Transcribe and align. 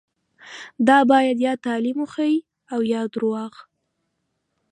دا 0.87 0.97
باید 1.11 1.37
یا 1.47 1.53
تعلیم 1.65 1.97
وښيي 2.01 2.37
او 2.73 2.79
یا 2.93 3.01
درواغ. 3.13 3.53